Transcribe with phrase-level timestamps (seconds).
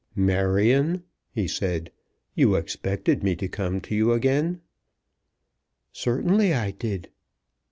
[0.15, 1.91] "Marion," he said,
[2.33, 4.59] "you expected me to come to you again?"
[5.93, 7.09] "Certainly I did."